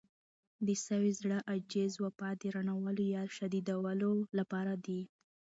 [0.67, 5.01] د سوي زړه، عجز، وفا د رڼولو يا شديدولو لپاره دي.